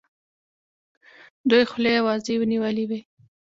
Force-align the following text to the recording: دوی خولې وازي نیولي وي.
دوی 1.49 1.63
خولې 1.71 1.95
وازي 2.05 2.33
نیولي 2.51 2.85
وي. 2.89 2.99